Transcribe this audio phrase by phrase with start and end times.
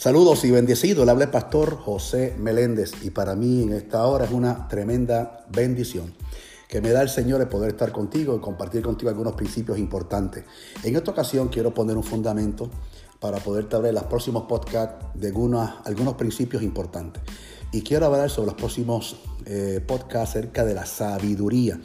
[0.00, 4.30] Saludos y bendecidos, le habla pastor José Meléndez y para mí en esta hora es
[4.30, 6.14] una tremenda bendición
[6.68, 10.46] que me da el Señor el poder estar contigo y compartir contigo algunos principios importantes.
[10.84, 12.70] En esta ocasión quiero poner un fundamento
[13.18, 17.22] para poder traer los próximos podcasts de algunos, algunos principios importantes.
[17.70, 21.78] Y quiero hablar sobre los próximos eh, podcasts acerca de la sabiduría.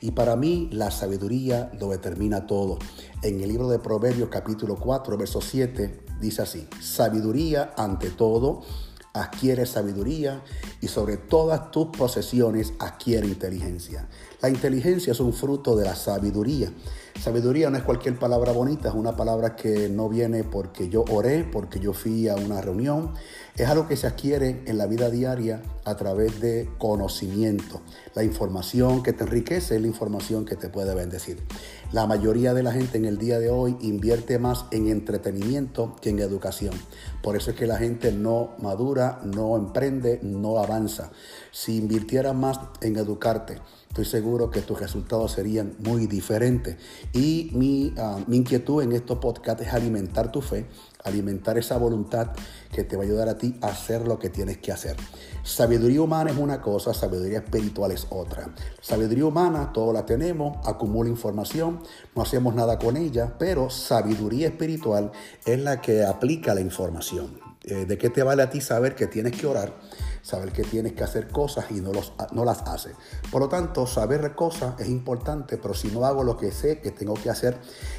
[0.00, 2.78] Y para mí la sabiduría lo determina todo.
[3.22, 8.62] En el libro de Proverbios capítulo 4, verso 7 dice así, sabiduría ante todo,
[9.12, 10.42] adquiere sabiduría
[10.80, 14.08] y sobre todas tus posesiones adquiere inteligencia.
[14.40, 16.72] La inteligencia es un fruto de la sabiduría.
[17.20, 21.44] Sabiduría no es cualquier palabra bonita, es una palabra que no viene porque yo oré,
[21.44, 23.12] porque yo fui a una reunión.
[23.56, 27.82] Es algo que se adquiere en la vida diaria a través de conocimiento.
[28.14, 31.42] La información que te enriquece es la información que te puede bendecir.
[31.92, 36.10] La mayoría de la gente en el día de hoy invierte más en entretenimiento que
[36.10, 36.72] en educación.
[37.22, 40.69] Por eso es que la gente no madura, no emprende, no avanza.
[41.50, 46.76] Si invirtiera más en educarte, estoy seguro que tus resultados serían muy diferentes.
[47.12, 50.66] Y mi, ah, mi inquietud en estos podcasts es alimentar tu fe,
[51.04, 52.30] alimentar esa voluntad
[52.72, 54.96] que te va a ayudar a ti a hacer lo que tienes que hacer.
[55.42, 58.54] Sabiduría humana es una cosa, sabiduría espiritual es otra.
[58.80, 61.80] Sabiduría humana, todos la tenemos, acumula información,
[62.14, 65.10] no hacemos nada con ella, pero sabiduría espiritual
[65.44, 67.40] es la que aplica la información.
[67.64, 69.74] Eh, ¿De qué te vale a ti saber que tienes que orar?
[70.22, 72.94] Saber que tienes que hacer cosas y no, los, no las haces.
[73.30, 76.90] Por lo tanto, saber cosas es importante, pero si no hago lo que sé que
[76.90, 77.58] tengo que hacer,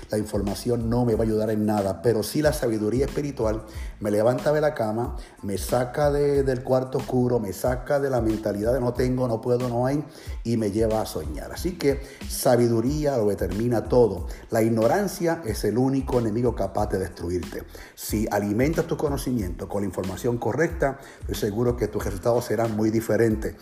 [0.09, 2.01] la información no me va a ayudar en nada.
[2.01, 3.63] Pero sí la sabiduría espiritual
[3.99, 8.73] me levanta de la cama, me saca del cuarto oscuro, me saca de la mentalidad
[8.73, 10.03] de no tengo, no puedo, no hay,
[10.43, 11.51] y me lleva a soñar.
[11.51, 14.27] Así que sabiduría lo determina todo.
[14.49, 17.63] La ignorancia es el único enemigo capaz de destruirte.
[17.95, 22.89] Si alimentas tu conocimiento con la información correcta, estoy seguro que tu resultados serán muy
[22.91, 23.55] diferentes.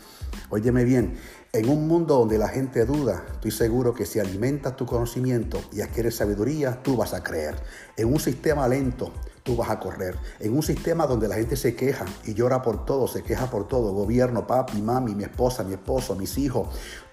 [0.50, 1.18] Óyeme bien,
[1.52, 5.82] en un mundo donde la gente duda, estoy seguro que si alimentas tu conocimiento y
[5.82, 7.56] adquieres sabiduría, tú vas a creer.
[7.98, 9.12] En un sistema lento,
[9.42, 10.16] tú vas a correr.
[10.40, 13.68] En un sistema donde la gente se queja y llora por todo, se queja por
[13.68, 16.68] todo, gobierno, papi, mami, mi esposa, mi esposo, mis hijos,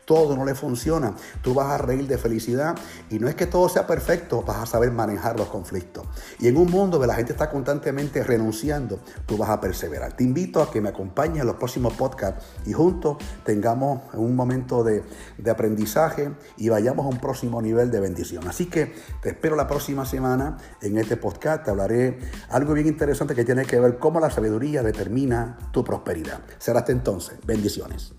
[0.06, 2.76] todo no le funciona, tú vas a reír de felicidad
[3.10, 6.06] y no es que todo sea perfecto, vas a saber manejar los conflictos.
[6.38, 10.16] Y en un mundo donde la gente está constantemente renunciando, tú vas a perseverar.
[10.16, 14.84] Te invito a que me acompañes en los próximos podcasts y juntos tengamos un momento
[14.84, 15.02] de,
[15.38, 18.46] de aprendizaje y vayamos a un próximo nivel de bendición.
[18.48, 21.64] Así que te espero la próxima semana en este podcast.
[21.64, 22.18] Te hablaré
[22.50, 26.40] algo bien interesante que tiene que ver cómo la sabiduría determina tu prosperidad.
[26.58, 27.38] Será hasta entonces.
[27.46, 28.14] Bendiciones.